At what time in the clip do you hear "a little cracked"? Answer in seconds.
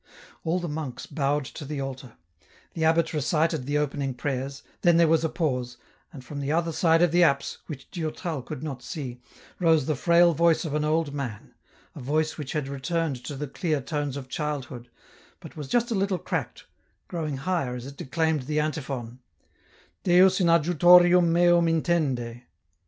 15.91-16.65